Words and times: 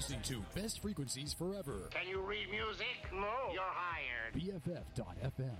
listening 0.00 0.22
to 0.22 0.42
Best 0.58 0.80
Frequencies 0.80 1.34
Forever. 1.34 1.90
Can 1.90 2.08
you 2.08 2.22
read 2.22 2.50
music? 2.50 2.86
No. 3.12 3.52
You're 3.52 3.62
hired. 3.62 4.32
BFF.FM. 4.34 5.58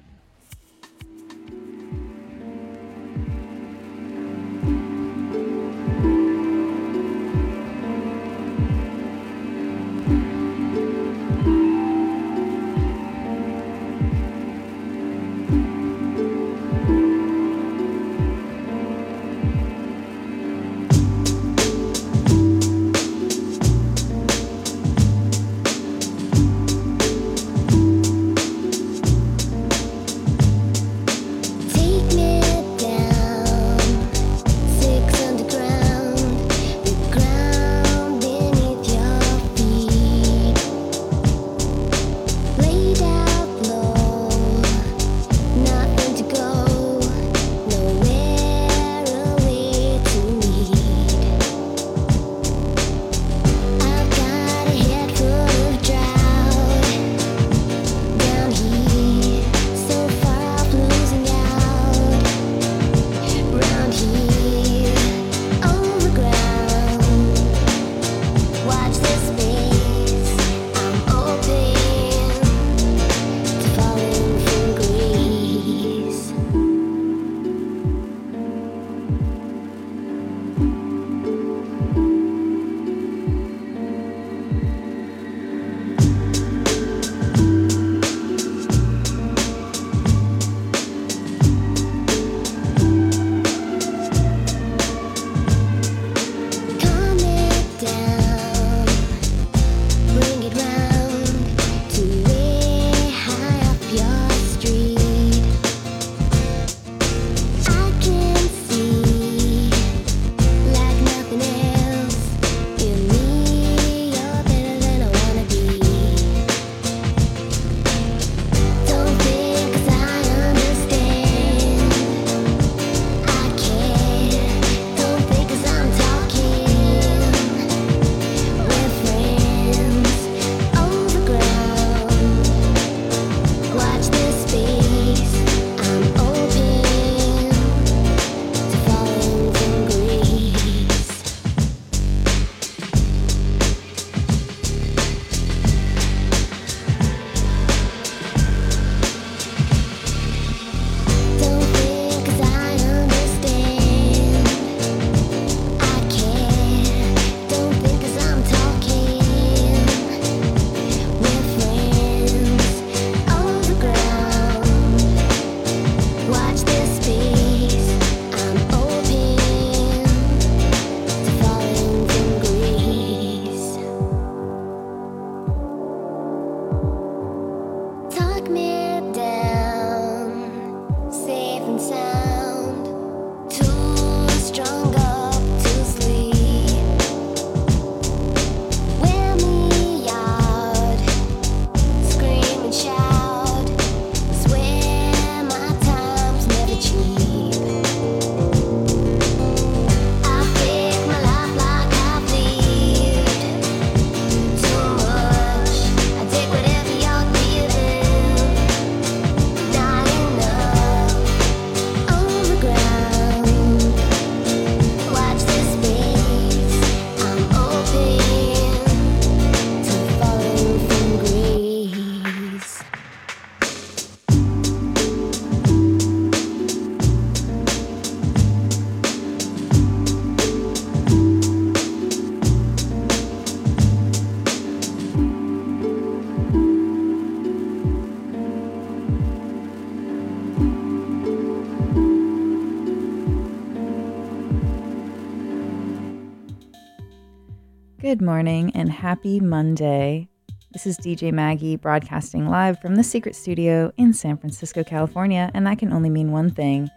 morning 248.30 248.70
and 248.76 248.92
happy 248.92 249.40
Monday. 249.40 250.28
This 250.70 250.86
is 250.86 250.96
DJ 250.98 251.32
Maggie 251.32 251.74
broadcasting 251.74 252.46
live 252.48 252.80
from 252.80 252.94
the 252.94 253.02
Secret 253.02 253.34
Studio 253.34 253.90
in 253.96 254.12
San 254.12 254.36
Francisco, 254.36 254.84
California, 254.84 255.50
and 255.52 255.66
that 255.66 255.80
can 255.80 255.92
only 255.92 256.10
mean 256.10 256.30
one 256.30 256.48
thing. 256.48 256.88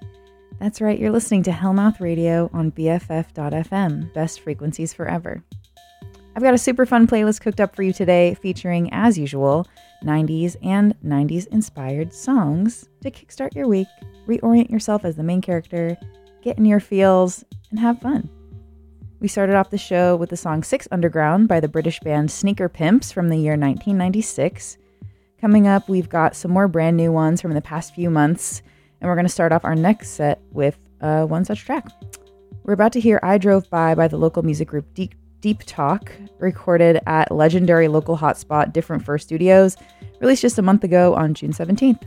That's 0.59 0.79
right, 0.79 0.99
you're 0.99 1.09
listening 1.09 1.41
to 1.43 1.51
Hellmouth 1.51 1.99
Radio 1.99 2.51
on 2.53 2.71
BFF.FM, 2.71 4.13
best 4.13 4.41
frequencies 4.41 4.93
forever. 4.93 5.43
I've 6.35 6.43
got 6.43 6.53
a 6.53 6.57
super 6.59 6.85
fun 6.85 7.07
playlist 7.07 7.41
cooked 7.41 7.59
up 7.59 7.75
for 7.75 7.81
you 7.81 7.93
today 7.93 8.35
featuring, 8.35 8.93
as 8.93 9.17
usual, 9.17 9.65
90s 10.03 10.55
and 10.61 10.93
90s 11.03 11.47
inspired 11.47 12.13
songs 12.13 12.87
to 13.01 13.09
kickstart 13.09 13.55
your 13.55 13.67
week, 13.67 13.87
reorient 14.27 14.69
yourself 14.69 15.03
as 15.03 15.15
the 15.15 15.23
main 15.23 15.41
character, 15.41 15.97
get 16.43 16.59
in 16.59 16.65
your 16.65 16.79
feels, 16.79 17.43
and 17.71 17.79
have 17.79 17.99
fun. 18.01 18.29
We 19.23 19.29
started 19.29 19.55
off 19.55 19.69
the 19.69 19.77
show 19.77 20.17
with 20.17 20.31
the 20.31 20.35
song 20.35 20.63
Six 20.63 20.85
Underground 20.91 21.47
by 21.47 21.61
the 21.61 21.69
British 21.69 21.97
band 22.01 22.29
Sneaker 22.29 22.67
Pimps 22.67 23.13
from 23.13 23.29
the 23.29 23.37
year 23.37 23.53
1996. 23.53 24.77
Coming 25.39 25.65
up, 25.65 25.87
we've 25.87 26.09
got 26.09 26.35
some 26.35 26.51
more 26.51 26.67
brand 26.67 26.97
new 26.97 27.09
ones 27.09 27.39
from 27.39 27.53
the 27.53 27.61
past 27.61 27.95
few 27.95 28.09
months, 28.09 28.61
and 28.99 29.07
we're 29.07 29.15
going 29.15 29.25
to 29.25 29.31
start 29.31 29.53
off 29.53 29.63
our 29.63 29.75
next 29.75 30.09
set 30.09 30.41
with 30.51 30.77
uh, 30.99 31.23
one 31.23 31.45
such 31.45 31.63
track. 31.63 31.87
We're 32.63 32.73
about 32.73 32.91
to 32.91 32.99
hear 32.99 33.21
I 33.23 33.37
Drove 33.37 33.69
By 33.69 33.95
by 33.95 34.09
the 34.09 34.17
local 34.17 34.43
music 34.43 34.67
group 34.67 34.93
Deep, 34.93 35.15
Deep 35.39 35.63
Talk, 35.65 36.11
recorded 36.39 36.99
at 37.07 37.31
legendary 37.31 37.87
local 37.87 38.17
hotspot 38.17 38.73
Different 38.73 39.05
Fur 39.05 39.17
Studios, 39.17 39.77
released 40.19 40.41
just 40.41 40.59
a 40.59 40.61
month 40.61 40.83
ago 40.83 41.15
on 41.15 41.33
June 41.33 41.53
17th. 41.53 42.03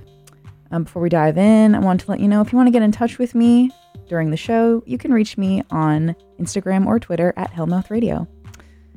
Um, 0.71 0.85
before 0.85 1.01
we 1.01 1.09
dive 1.09 1.39
in, 1.39 1.75
I 1.75 1.79
want 1.79 2.01
to 2.03 2.11
let 2.11 2.21
you 2.21 2.29
know 2.29 2.43
if 2.43 2.53
you 2.53 2.59
want 2.59 2.67
to 2.67 2.73
get 2.73 2.83
in 2.83 2.93
touch 2.93 3.17
with 3.17 3.35
me, 3.35 3.71
during 4.09 4.31
the 4.31 4.37
show, 4.37 4.83
you 4.87 4.99
can 4.99 5.13
reach 5.13 5.37
me 5.37 5.63
on 5.71 6.15
Instagram 6.41 6.87
or 6.87 6.99
Twitter 6.99 7.33
at 7.37 7.53
Hellmouth 7.53 7.91
Radio. 7.91 8.27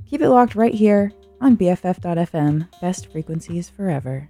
Keep 0.10 0.22
it 0.22 0.30
locked 0.30 0.56
right 0.56 0.74
here 0.74 1.12
on 1.42 1.58
BFF.fm. 1.58 2.68
Best 2.82 3.12
frequencies 3.12 3.70
forever. 3.70 4.30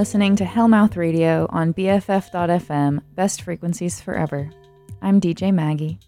Listening 0.00 0.34
to 0.36 0.44
Hellmouth 0.46 0.96
Radio 0.96 1.46
on 1.50 1.74
BFF.FM, 1.74 3.02
best 3.16 3.42
frequencies 3.42 4.00
forever. 4.00 4.48
I'm 5.02 5.20
DJ 5.20 5.52
Maggie. 5.52 5.98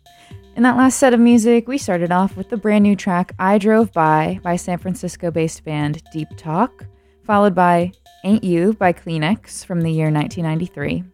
In 0.56 0.62
that 0.62 0.78
last 0.78 0.98
set 0.98 1.12
of 1.12 1.20
music, 1.20 1.68
we 1.68 1.76
started 1.76 2.10
off 2.10 2.34
with 2.34 2.48
the 2.48 2.56
brand 2.56 2.84
new 2.84 2.96
track 2.96 3.34
I 3.38 3.58
Drove 3.58 3.92
By 3.92 4.40
by 4.42 4.56
San 4.56 4.78
Francisco 4.78 5.30
based 5.30 5.62
band 5.64 6.02
Deep 6.10 6.28
Talk, 6.38 6.86
followed 7.26 7.54
by 7.54 7.92
Ain't 8.24 8.42
You 8.42 8.72
by 8.72 8.94
Kleenex 8.94 9.62
from 9.62 9.82
the 9.82 9.92
year 9.92 10.10
1993. 10.10 11.04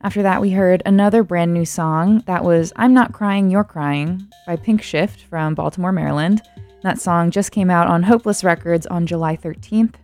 After 0.00 0.20
that, 0.24 0.40
we 0.40 0.50
heard 0.50 0.82
another 0.84 1.22
brand 1.22 1.54
new 1.54 1.64
song 1.64 2.24
that 2.26 2.42
was 2.42 2.72
I'm 2.74 2.92
Not 2.92 3.12
Crying, 3.12 3.48
You're 3.48 3.62
Crying 3.62 4.26
by 4.44 4.56
Pinkshift 4.56 5.20
from 5.20 5.54
Baltimore, 5.54 5.92
Maryland. 5.92 6.42
That 6.82 7.00
song 7.00 7.30
just 7.30 7.52
came 7.52 7.70
out 7.70 7.86
on 7.86 8.02
Hopeless 8.02 8.42
Records 8.42 8.88
on 8.88 9.06
July 9.06 9.36
13th. 9.36 9.94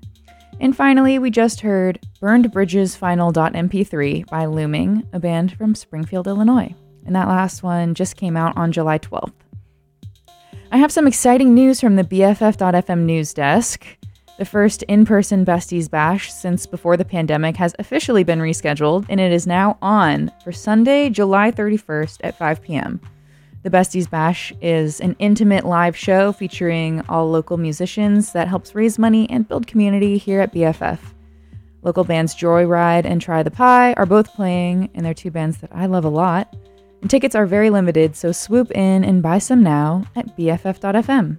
And 0.61 0.77
finally, 0.77 1.19
we 1.19 1.31
just 1.31 1.61
heard 1.61 2.01
Burned 2.21 2.53
Bridges 2.53 2.97
Final.mp3 2.97 4.29
by 4.29 4.47
Looming, 4.47 5.07
a 5.13 5.19
band 5.19 5.57
from 5.57 5.75
Springfield, 5.75 6.27
Illinois. 6.27 6.75
And 7.05 7.15
that 7.15 7.29
last 7.29 7.63
one 7.63 7.95
just 7.95 8.17
came 8.17 8.37
out 8.37 8.57
on 8.57 8.73
July 8.73 8.99
12th. 8.99 9.33
I 10.73 10.79
have 10.79 10.93
some 10.93 11.07
exciting 11.07 11.55
news 11.55 11.81
from 11.81 11.97
the 11.97 12.05
BFF.FM 12.05 13.01
news 13.01 13.35
desk. 13.35 13.85
The 14.39 14.45
first 14.45 14.83
in 14.85 15.05
person 15.05 15.45
Besties 15.45 15.89
Bash 15.89 16.33
since 16.33 16.67
before 16.67 16.97
the 16.97 17.05
pandemic 17.05 17.57
has 17.57 17.75
officially 17.79 18.25
been 18.25 18.41
rescheduled, 18.41 19.07
and 19.09 19.21
it 19.21 19.31
is 19.31 19.47
now 19.47 19.79
on 19.81 20.33
for 20.43 20.51
Sunday, 20.51 21.11
July 21.11 21.53
31st 21.53 22.19
at 22.25 22.37
5 22.37 22.63
p.m. 22.63 23.01
The 23.65 23.71
Besties 23.71 24.11
Bash 24.11 24.53
is 24.61 25.01
an 25.01 25.17
intimate 25.19 25.65
live 25.65 25.97
show 25.97 26.33
featuring 26.33 27.01
all 27.09 27.31
local 27.31 27.57
musicians 27.57 28.33
that 28.33 28.47
helps 28.47 28.75
raise 28.75 28.99
money 28.99 29.29
and 29.31 29.49
build 29.49 29.67
community 29.67 30.19
here 30.19 30.43
at 30.43 30.53
BFF. 30.53 30.99
Local 31.83 32.05
bands 32.05 32.35
Joyride 32.35 33.07
and 33.07 33.23
Try 33.23 33.43
the 33.43 33.51
Pie 33.51 33.95
are 33.95 34.05
both 34.05 34.35
playing, 34.35 34.91
and 34.95 35.05
they're 35.05 35.15
two 35.15 35.31
bands 35.31 35.59
that 35.59 35.71
I 35.73 35.87
love 35.87 36.05
a 36.05 36.11
lot. 36.11 36.55
And 37.01 37.09
tickets 37.09 37.35
are 37.35 37.47
very 37.47 37.71
limited, 37.71 38.17
so 38.17 38.33
swoop 38.33 38.71
in 38.73 39.03
and 39.03 39.23
buy 39.23 39.39
some 39.39 39.63
now 39.63 40.05
at 40.15 40.37
BFF.fm. 40.37 41.39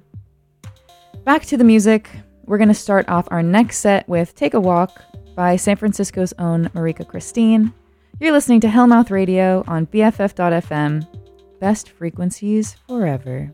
Back 1.25 1.45
to 1.45 1.57
the 1.57 1.63
music. 1.63 2.09
We're 2.45 2.57
going 2.57 2.69
to 2.69 2.73
start 2.73 3.07
off 3.07 3.27
our 3.29 3.43
next 3.43 3.77
set 3.77 4.09
with 4.09 4.33
Take 4.33 4.55
a 4.55 4.59
Walk 4.59 4.99
by 5.35 5.57
San 5.57 5.75
Francisco's 5.75 6.33
own 6.39 6.69
Marika 6.69 7.07
Christine. 7.07 7.71
You're 8.19 8.31
listening 8.31 8.61
to 8.61 8.67
Hellmouth 8.67 9.11
Radio 9.11 9.63
on 9.67 9.85
BFF.fm. 9.85 11.24
Best 11.65 11.89
frequencies 11.89 12.75
forever. 12.87 13.51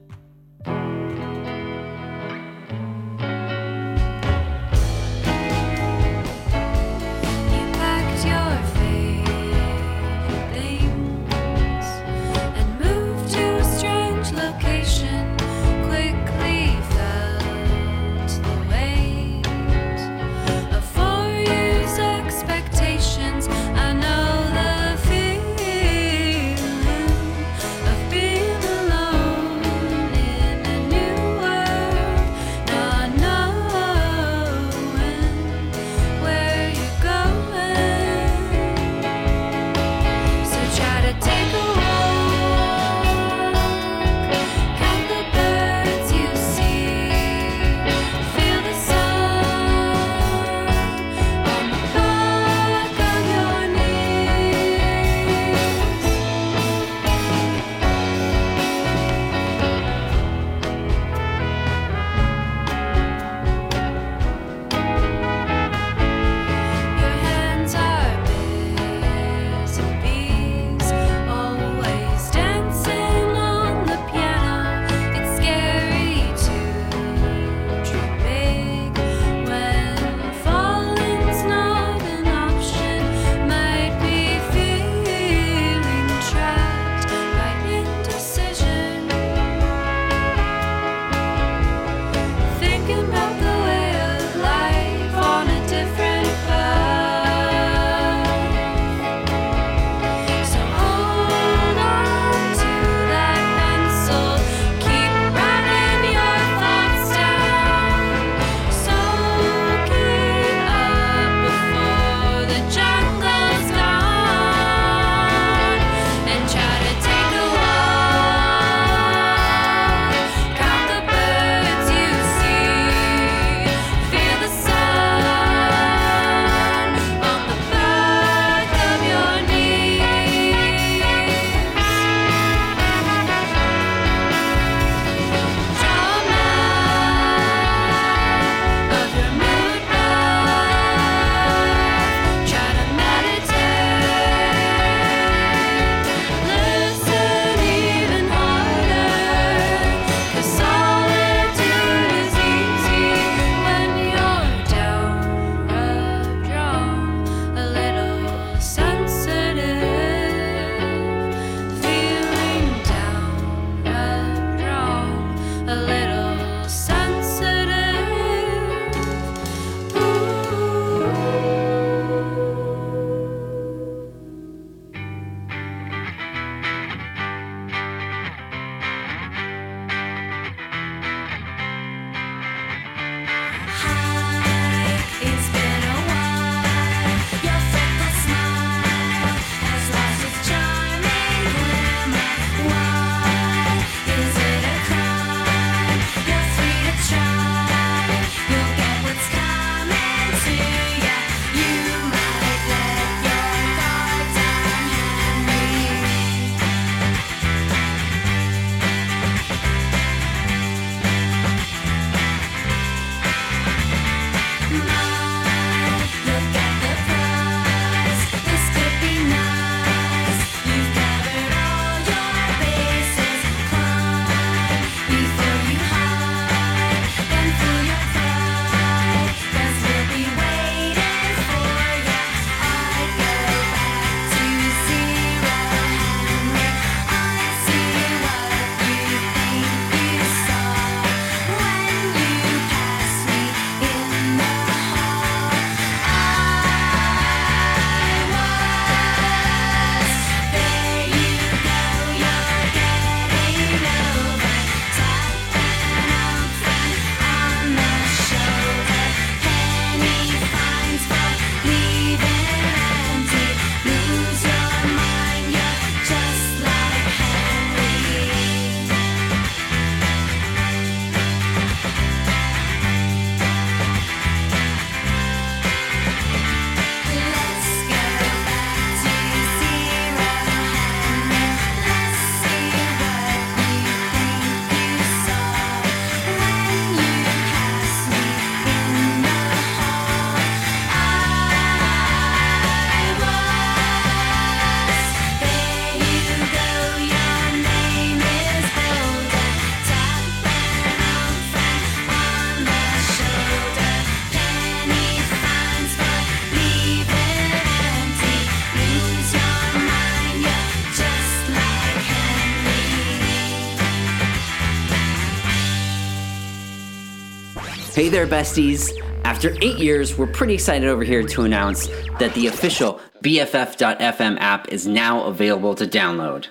there, 318.25 318.43
besties. 318.43 318.91
After 319.23 319.55
eight 319.61 319.77
years, 319.77 320.17
we're 320.17 320.27
pretty 320.27 320.53
excited 320.53 320.87
over 320.87 321.03
here 321.03 321.23
to 321.23 321.43
announce 321.43 321.87
that 322.19 322.33
the 322.35 322.47
official 322.47 322.99
BFF.FM 323.23 324.39
app 324.39 324.69
is 324.69 324.85
now 324.85 325.23
available 325.23 325.73
to 325.75 325.85
download. 325.85 326.47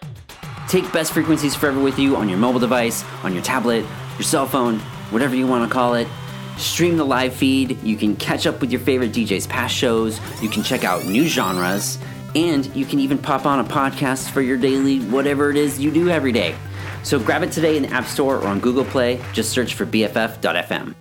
Take 0.69 0.91
Best 0.93 1.13
Frequencies 1.13 1.55
Forever 1.55 1.81
with 1.81 1.99
you 1.99 2.17
on 2.17 2.29
your 2.29 2.39
mobile 2.39 2.61
device, 2.61 3.05
on 3.23 3.35
your 3.35 3.43
tablet, 3.43 3.85
your 4.15 4.23
cell 4.23 4.47
phone, 4.47 4.79
whatever 5.11 5.35
you 5.35 5.47
want 5.47 5.69
to 5.69 5.73
call 5.73 5.95
it. 5.95 6.09
Stream 6.57 6.97
the 6.97 7.05
live 7.05 7.35
feed, 7.35 7.81
you 7.83 7.97
can 7.97 8.17
catch 8.17 8.47
up 8.47 8.61
with 8.61 8.71
your 8.71 8.81
favorite 8.81 9.13
DJ's 9.13 9.47
past 9.47 9.75
shows, 9.75 10.21
you 10.43 10.49
can 10.49 10.63
check 10.63 10.85
out 10.85 11.07
new 11.07 11.25
genres, 11.25 11.99
and 12.35 12.67
you 12.77 12.85
can 12.85 13.01
even 13.01 13.17
pop 13.17 13.47
on 13.47 13.61
a 13.61 13.65
podcast 13.65 14.31
for 14.31 14.43
your 14.43 14.59
daily 14.59 15.01
whatever 15.01 15.51
it 15.51 15.57
is 15.57 15.79
you 15.79 15.91
do 15.91 16.11
every 16.11 16.33
day. 16.33 16.55
So 17.03 17.19
grab 17.19 17.43
it 17.43 17.53
today 17.53 17.77
in 17.77 17.85
the 17.85 17.91
App 17.91 18.07
Store 18.07 18.37
or 18.37 18.47
on 18.47 18.61
Google 18.61 18.85
Play. 18.85 19.23
Just 19.33 19.53
search 19.53 19.75
for 19.75 19.87
BFF.FM. 19.87 20.95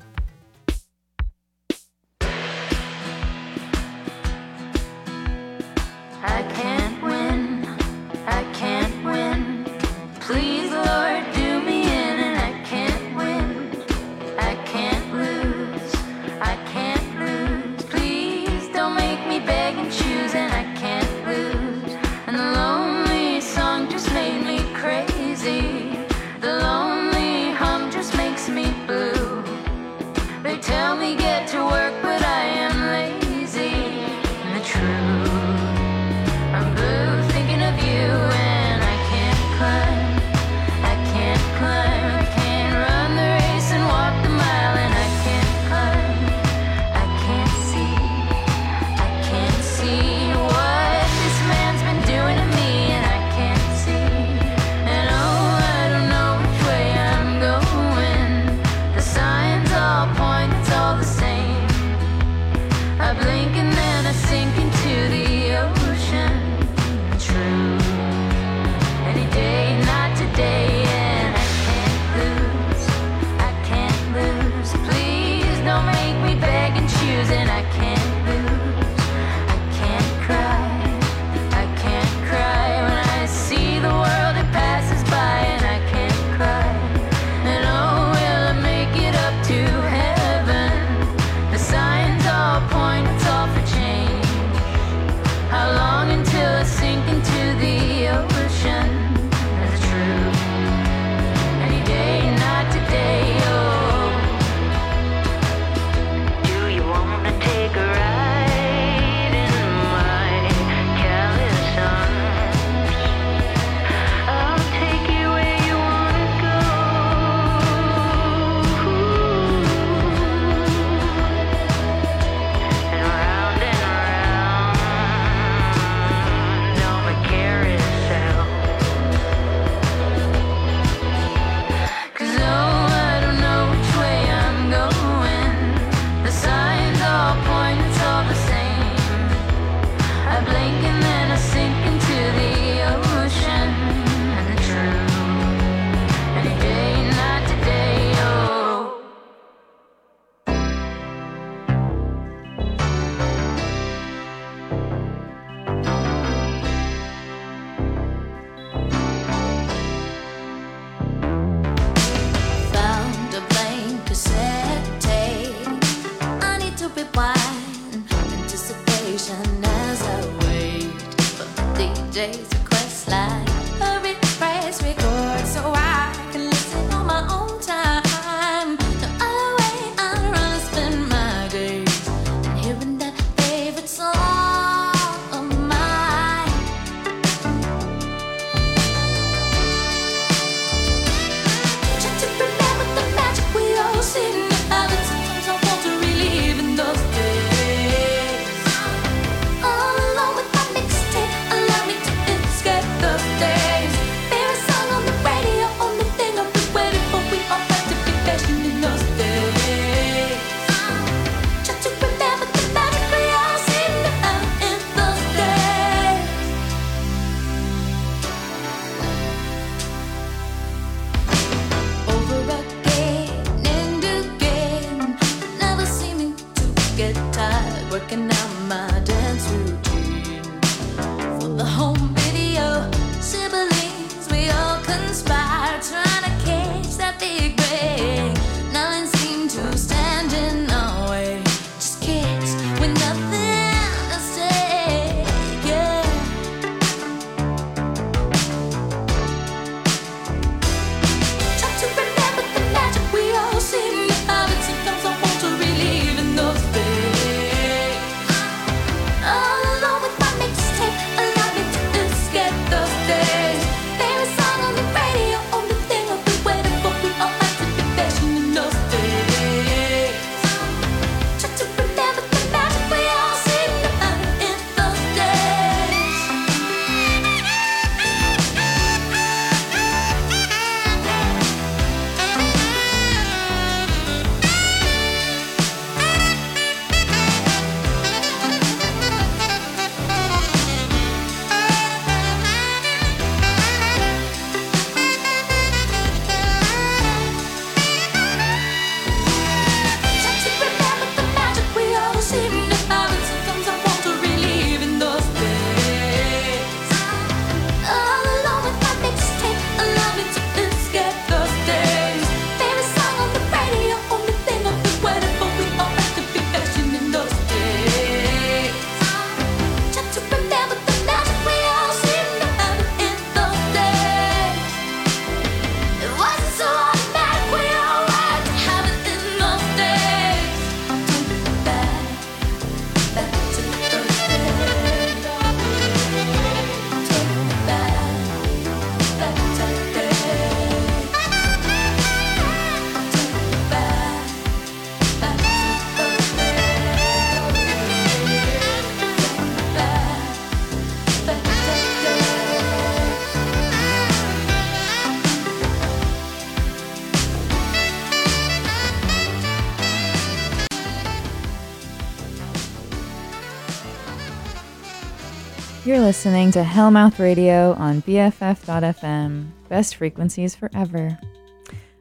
You're 365.90 366.02
listening 366.02 366.52
to 366.52 366.62
Hellmouth 366.62 367.18
Radio 367.18 367.74
on 367.74 368.04
BFF.FM, 368.04 369.48
best 369.70 369.96
frequencies 369.96 370.54
forever. 370.54 371.18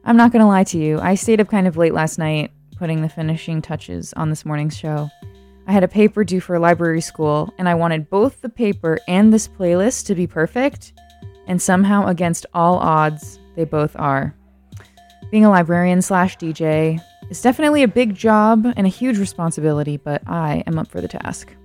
I'm 0.05 0.15
not 0.15 0.31
going 0.31 0.41
to 0.41 0.47
lie 0.47 0.65
to 0.65 0.77
you, 0.77 0.99
I 0.99 1.15
stayed 1.15 1.41
up 1.41 1.47
kind 1.47 1.67
of 1.67 1.75
late 1.75 1.95
last 1.95 2.19
night 2.19 2.51
putting 2.77 3.01
the 3.01 3.09
finishing 3.09 3.63
touches 3.63 4.13
on 4.13 4.29
this 4.29 4.45
morning's 4.45 4.77
show. 4.77 5.09
I 5.65 5.71
had 5.71 5.83
a 5.83 5.87
paper 5.87 6.23
due 6.23 6.39
for 6.39 6.59
library 6.59 7.01
school, 7.01 7.51
and 7.57 7.67
I 7.67 7.73
wanted 7.73 8.11
both 8.11 8.41
the 8.41 8.49
paper 8.49 8.99
and 9.07 9.33
this 9.33 9.47
playlist 9.47 10.05
to 10.05 10.13
be 10.13 10.27
perfect, 10.27 10.93
and 11.47 11.59
somehow, 11.59 12.05
against 12.05 12.45
all 12.53 12.77
odds, 12.77 13.39
they 13.55 13.63
both 13.63 13.95
are. 13.95 14.35
Being 15.31 15.45
a 15.45 15.49
librarian 15.49 16.03
slash 16.03 16.37
DJ 16.37 17.01
is 17.31 17.41
definitely 17.41 17.81
a 17.81 17.87
big 17.87 18.13
job 18.13 18.71
and 18.77 18.85
a 18.85 18.91
huge 18.91 19.17
responsibility, 19.17 19.97
but 19.97 20.21
I 20.27 20.63
am 20.67 20.77
up 20.77 20.89
for 20.89 21.01
the 21.01 21.07
task. 21.07 21.55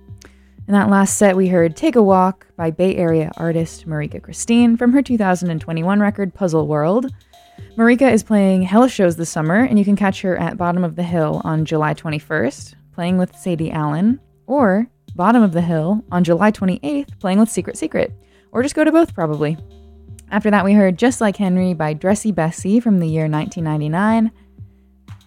In 0.67 0.73
that 0.73 0.89
last 0.89 1.19
set, 1.19 1.37
we 1.37 1.47
heard 1.47 1.75
Take 1.75 1.95
a 1.95 2.01
Walk 2.01 2.47
by 2.57 2.71
Bay 2.71 2.95
Area 2.95 3.31
artist 3.37 3.87
Marika 3.87 4.19
Christine 4.19 4.77
from 4.77 4.93
her 4.93 5.03
2021 5.03 5.99
record 5.99 6.33
Puzzle 6.33 6.65
World. 6.65 7.13
Marika 7.77 8.11
is 8.11 8.23
playing 8.23 8.63
Hell 8.63 8.87
shows 8.87 9.15
this 9.15 9.29
summer, 9.29 9.59
and 9.59 9.77
you 9.77 9.85
can 9.85 9.95
catch 9.95 10.21
her 10.21 10.35
at 10.37 10.57
Bottom 10.57 10.83
of 10.83 10.95
the 10.95 11.03
Hill 11.03 11.39
on 11.43 11.65
July 11.65 11.93
21st, 11.93 12.73
playing 12.93 13.19
with 13.19 13.37
Sadie 13.37 13.69
Allen, 13.69 14.19
or 14.47 14.87
Bottom 15.15 15.43
of 15.43 15.51
the 15.51 15.61
Hill 15.61 16.03
on 16.11 16.23
July 16.23 16.51
28th, 16.51 17.19
playing 17.19 17.37
with 17.37 17.51
Secret 17.51 17.77
Secret, 17.77 18.11
or 18.51 18.63
just 18.63 18.73
go 18.73 18.83
to 18.83 18.91
both 18.91 19.13
probably. 19.13 19.59
After 20.31 20.49
that, 20.49 20.65
we 20.65 20.73
heard 20.73 20.97
Just 20.97 21.21
Like 21.21 21.37
Henry 21.37 21.75
by 21.75 21.93
Dressy 21.93 22.31
Bessy 22.31 22.79
from 22.79 22.99
the 22.99 23.07
year 23.07 23.29
1999. 23.29 24.31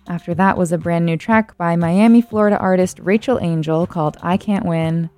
After 0.09 0.35
that 0.35 0.59
was 0.59 0.73
a 0.73 0.79
brand 0.79 1.07
new 1.07 1.17
track 1.17 1.57
by 1.57 1.77
Miami, 1.77 2.23
Florida 2.23 2.59
artist 2.59 2.99
Rachel 2.99 3.39
Angel 3.41 3.87
called 3.87 4.17
I 4.21 4.37
Can't 4.37 4.67
Win. 4.67 5.11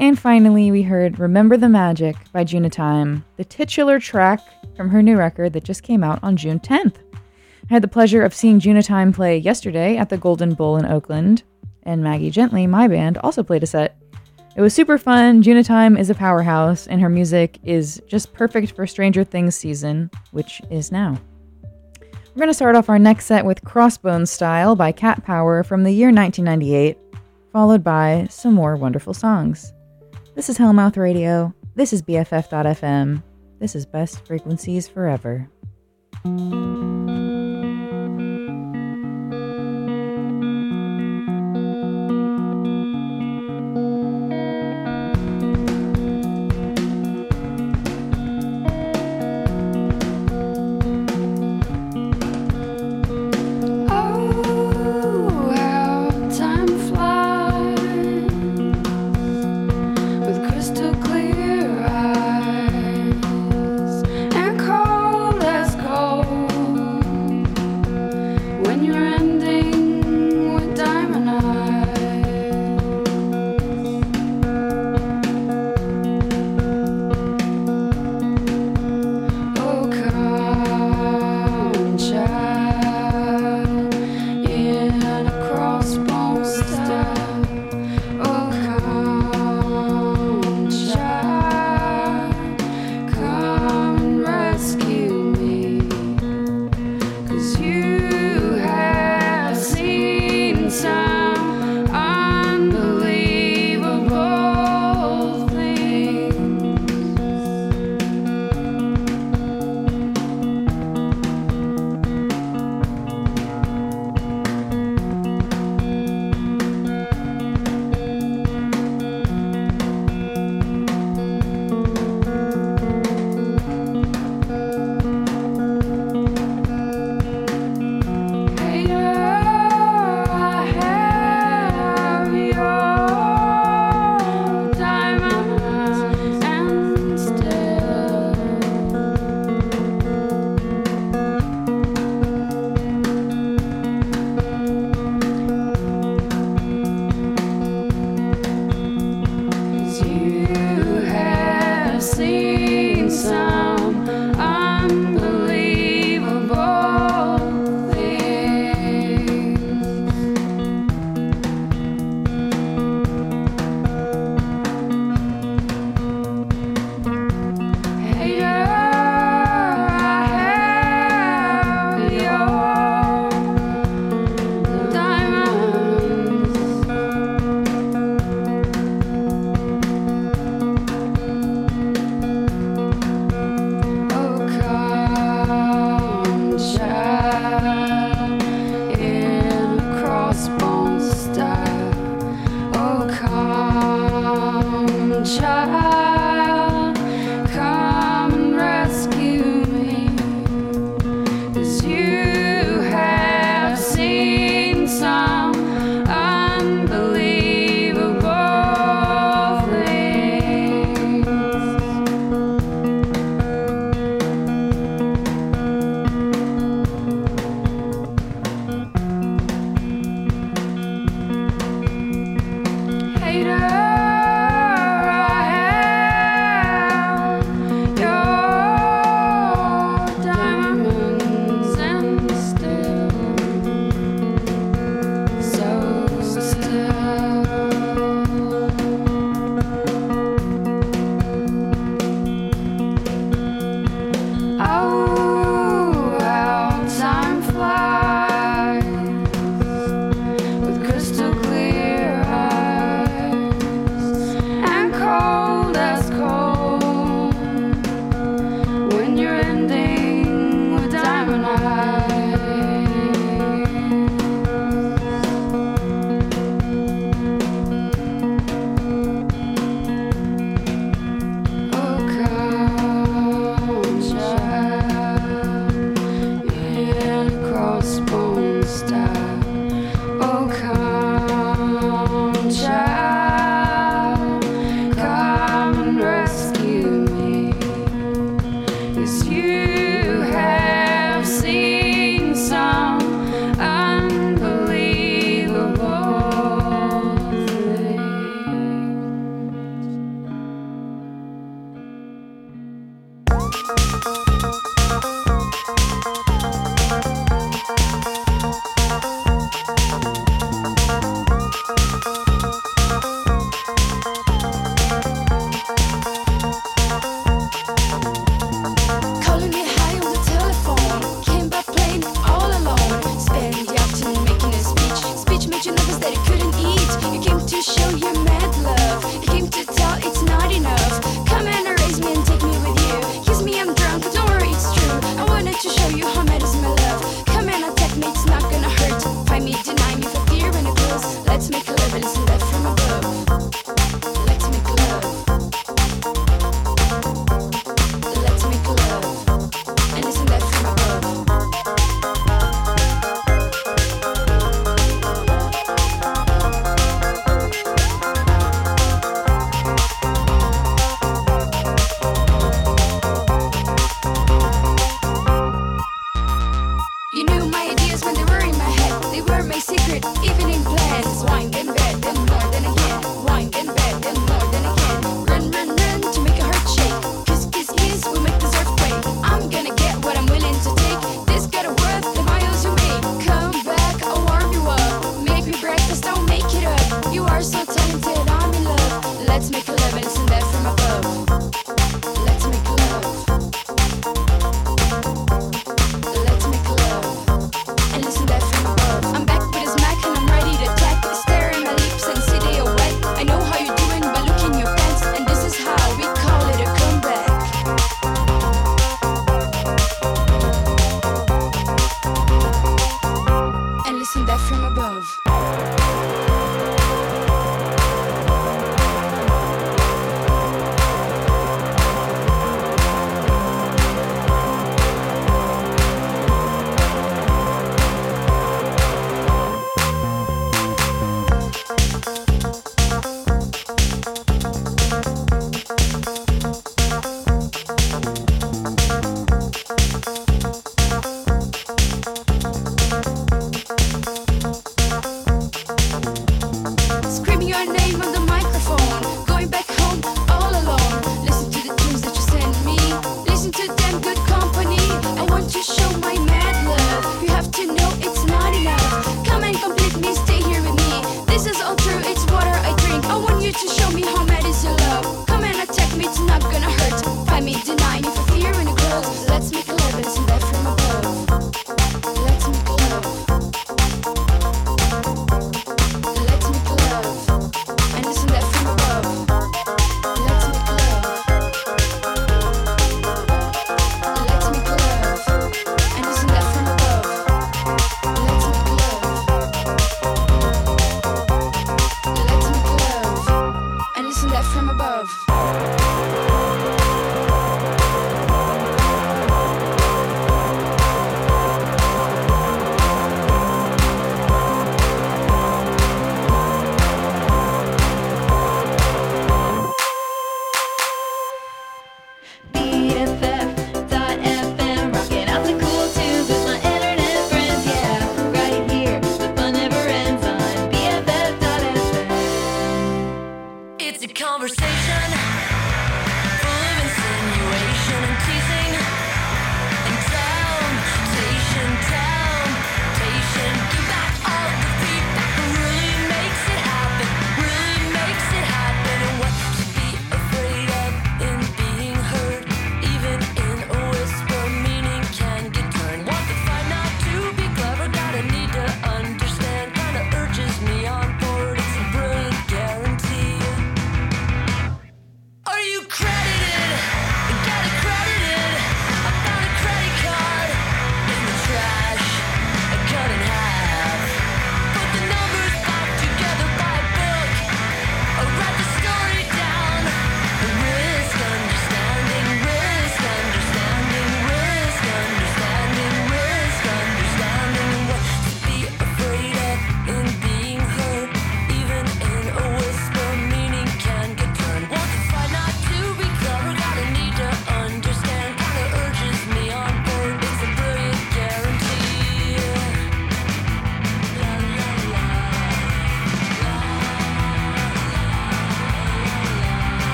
And 0.00 0.18
finally, 0.18 0.70
we 0.70 0.80
heard 0.80 1.18
Remember 1.18 1.58
the 1.58 1.68
Magic 1.68 2.16
by 2.32 2.42
Junatime, 2.42 3.22
the 3.36 3.44
titular 3.44 4.00
track 4.00 4.40
from 4.74 4.88
her 4.88 5.02
new 5.02 5.18
record 5.18 5.52
that 5.52 5.64
just 5.64 5.82
came 5.82 6.02
out 6.02 6.18
on 6.22 6.38
June 6.38 6.58
10th. 6.58 6.94
I 7.12 7.18
had 7.68 7.82
the 7.82 7.88
pleasure 7.88 8.22
of 8.22 8.32
seeing 8.32 8.60
Junatime 8.60 9.14
play 9.14 9.36
yesterday 9.36 9.98
at 9.98 10.08
the 10.08 10.16
Golden 10.16 10.54
Bull 10.54 10.78
in 10.78 10.86
Oakland, 10.86 11.42
and 11.82 12.02
Maggie 12.02 12.30
Gently, 12.30 12.66
my 12.66 12.88
band, 12.88 13.18
also 13.18 13.42
played 13.42 13.62
a 13.62 13.66
set. 13.66 13.98
It 14.56 14.62
was 14.62 14.72
super 14.72 14.96
fun. 14.96 15.42
Junatime 15.42 16.00
is 16.00 16.08
a 16.08 16.14
powerhouse, 16.14 16.86
and 16.86 17.02
her 17.02 17.10
music 17.10 17.58
is 17.62 18.00
just 18.08 18.32
perfect 18.32 18.72
for 18.72 18.86
Stranger 18.86 19.22
Things 19.22 19.54
season, 19.54 20.10
which 20.30 20.62
is 20.70 20.90
now. 20.90 21.20
We're 22.00 22.40
going 22.40 22.48
to 22.48 22.54
start 22.54 22.74
off 22.74 22.88
our 22.88 22.98
next 22.98 23.26
set 23.26 23.44
with 23.44 23.64
Crossbones 23.64 24.30
Style 24.30 24.74
by 24.74 24.92
Cat 24.92 25.24
Power 25.24 25.62
from 25.62 25.82
the 25.82 25.92
year 25.92 26.08
1998, 26.08 26.96
followed 27.52 27.84
by 27.84 28.28
some 28.30 28.54
more 28.54 28.76
wonderful 28.76 29.12
songs. 29.12 29.74
This 30.34 30.48
is 30.48 30.58
Hellmouth 30.58 30.96
Radio. 30.96 31.54
This 31.74 31.92
is 31.92 32.02
BFF.FM. 32.02 33.22
This 33.58 33.74
is 33.74 33.84
Best 33.84 34.26
Frequencies 34.26 34.88
Forever. 34.88 35.48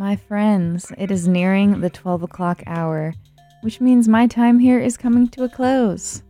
My 0.00 0.16
friends, 0.16 0.90
it 0.96 1.10
is 1.10 1.28
nearing 1.28 1.82
the 1.82 1.90
12 1.90 2.22
o'clock 2.22 2.62
hour, 2.66 3.12
which 3.60 3.82
means 3.82 4.08
my 4.08 4.26
time 4.26 4.58
here 4.58 4.80
is 4.80 4.96
coming 4.96 5.28
to 5.28 5.44
a 5.44 5.48
close. 5.50 6.22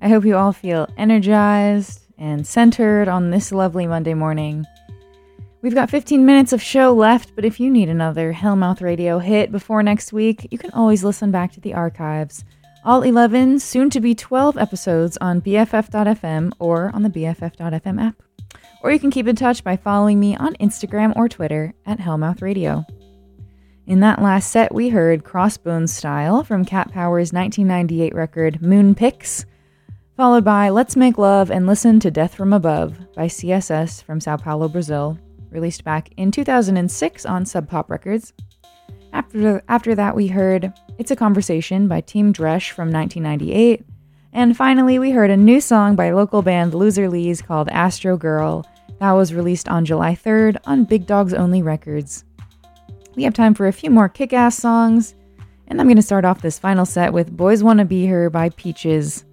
I 0.00 0.08
hope 0.08 0.24
you 0.24 0.36
all 0.36 0.52
feel 0.52 0.88
energized 0.96 2.06
and 2.18 2.46
centered 2.46 3.08
on 3.08 3.32
this 3.32 3.50
lovely 3.50 3.88
Monday 3.88 4.14
morning. 4.14 4.64
We've 5.60 5.74
got 5.74 5.90
15 5.90 6.24
minutes 6.24 6.52
of 6.52 6.62
show 6.62 6.94
left, 6.94 7.34
but 7.34 7.44
if 7.44 7.58
you 7.58 7.68
need 7.68 7.88
another 7.88 8.32
Hellmouth 8.32 8.80
Radio 8.80 9.18
hit 9.18 9.50
before 9.50 9.82
next 9.82 10.12
week, 10.12 10.46
you 10.52 10.56
can 10.58 10.70
always 10.70 11.02
listen 11.02 11.32
back 11.32 11.50
to 11.54 11.60
the 11.60 11.74
archives. 11.74 12.44
All 12.84 13.02
11, 13.02 13.58
soon 13.58 13.90
to 13.90 13.98
be 14.00 14.14
12 14.14 14.56
episodes 14.56 15.18
on 15.20 15.40
BFF.fm 15.40 16.52
or 16.60 16.92
on 16.94 17.02
the 17.02 17.10
BFF.fm 17.10 18.00
app. 18.00 18.22
Or 18.84 18.92
you 18.92 19.00
can 19.00 19.10
keep 19.10 19.26
in 19.26 19.34
touch 19.34 19.64
by 19.64 19.76
following 19.76 20.20
me 20.20 20.36
on 20.36 20.54
Instagram 20.60 21.12
or 21.16 21.28
Twitter 21.28 21.74
at 21.86 21.98
Hellmouth 21.98 22.40
Radio. 22.40 22.86
In 23.86 24.00
that 24.00 24.20
last 24.20 24.50
set, 24.50 24.74
we 24.74 24.88
heard 24.88 25.22
Crossbones 25.22 25.94
Style 25.94 26.42
from 26.42 26.64
Cat 26.64 26.90
Power's 26.90 27.32
1998 27.32 28.16
record 28.16 28.60
Moon 28.60 28.96
Pix, 28.96 29.46
followed 30.16 30.44
by 30.44 30.70
Let's 30.70 30.96
Make 30.96 31.18
Love 31.18 31.52
and 31.52 31.68
Listen 31.68 32.00
to 32.00 32.10
Death 32.10 32.34
from 32.34 32.52
Above 32.52 32.98
by 33.14 33.28
CSS 33.28 34.02
from 34.02 34.18
Sao 34.18 34.38
Paulo, 34.38 34.66
Brazil, 34.66 35.16
released 35.50 35.84
back 35.84 36.10
in 36.16 36.32
2006 36.32 37.24
on 37.26 37.46
Sub 37.46 37.68
Pop 37.68 37.88
Records. 37.88 38.32
After, 39.12 39.62
after 39.68 39.94
that, 39.94 40.16
we 40.16 40.26
heard 40.26 40.72
It's 40.98 41.12
a 41.12 41.16
Conversation 41.16 41.86
by 41.86 42.00
Team 42.00 42.32
Dresch 42.32 42.72
from 42.72 42.90
1998. 42.90 43.84
And 44.32 44.56
finally, 44.56 44.98
we 44.98 45.12
heard 45.12 45.30
a 45.30 45.36
new 45.36 45.60
song 45.60 45.94
by 45.94 46.10
local 46.10 46.42
band 46.42 46.74
Loser 46.74 47.08
Lees 47.08 47.40
called 47.40 47.68
Astro 47.68 48.16
Girl. 48.16 48.66
That 48.98 49.12
was 49.12 49.32
released 49.32 49.68
on 49.68 49.84
July 49.84 50.16
3rd 50.16 50.56
on 50.64 50.86
Big 50.86 51.06
Dogs 51.06 51.32
Only 51.32 51.62
Records. 51.62 52.25
We 53.16 53.22
have 53.22 53.32
time 53.32 53.54
for 53.54 53.66
a 53.66 53.72
few 53.72 53.90
more 53.90 54.10
kick 54.10 54.34
ass 54.34 54.58
songs, 54.58 55.14
and 55.68 55.80
I'm 55.80 55.86
going 55.86 55.96
to 55.96 56.02
start 56.02 56.26
off 56.26 56.42
this 56.42 56.58
final 56.58 56.84
set 56.84 57.14
with 57.14 57.34
Boys 57.34 57.64
Wanna 57.64 57.86
Be 57.86 58.02
Here 58.02 58.28
by 58.28 58.50
Peaches. 58.50 59.24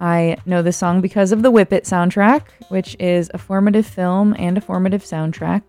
I 0.00 0.36
know 0.46 0.62
this 0.62 0.76
song 0.76 1.00
because 1.00 1.30
of 1.30 1.42
the 1.42 1.50
Whip 1.52 1.72
It 1.72 1.84
soundtrack, 1.84 2.42
which 2.70 2.96
is 2.98 3.30
a 3.32 3.38
formative 3.38 3.86
film 3.86 4.34
and 4.36 4.58
a 4.58 4.60
formative 4.60 5.04
soundtrack 5.04 5.62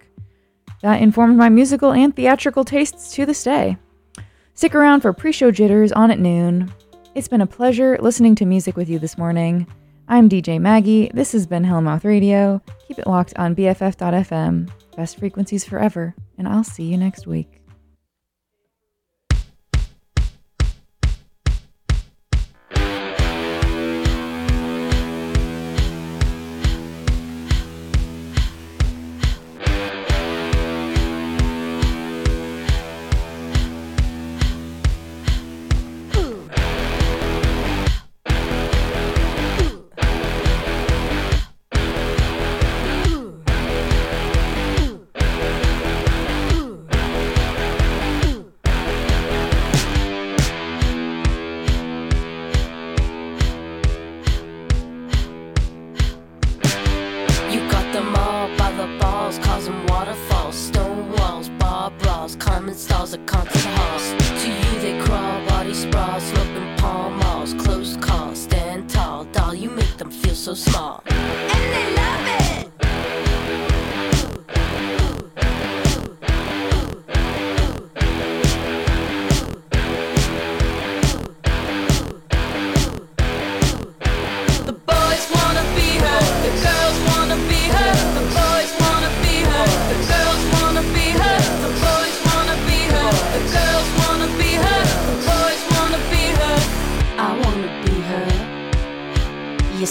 that 0.82 1.02
informed 1.02 1.38
my 1.38 1.50
musical 1.50 1.94
and 1.94 2.16
theatrical 2.16 2.66
tastes 2.66 3.14
to 3.14 3.28
this 3.28 3.44
day. 3.44 3.78
Stick 4.56 4.74
around 4.74 5.02
for 5.02 5.14
pre 5.14 5.32
show 5.32 5.52
jitters 5.52 5.92
on 5.92 6.10
at 6.10 6.20
noon. 6.20 6.74
It's 7.14 7.28
been 7.28 7.42
a 7.42 7.48
pleasure 7.48 7.96
listening 8.02 8.34
to 8.36 8.46
music 8.46 8.76
with 8.76 8.90
you 8.90 8.98
this 8.98 9.20
morning. 9.20 9.68
I'm 10.08 10.30
DJ 10.30 10.60
Maggie. 10.60 11.12
This 11.14 11.32
has 11.34 11.46
been 11.46 11.64
Hellmouth 11.64 12.06
Radio. 12.06 12.60
Keep 12.88 13.00
it 13.00 13.08
locked 13.08 13.38
on 13.38 13.56
BFF.fm. 13.56 14.72
Best 14.96 15.20
frequencies 15.20 15.66
forever, 15.66 16.16
and 16.38 16.48
I'll 16.48 16.64
see 16.64 16.84
you 16.84 16.98
next 16.98 17.28
week. 17.28 17.55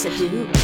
Yes, 0.04 0.63